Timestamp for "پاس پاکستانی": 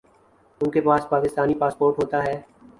0.87-1.55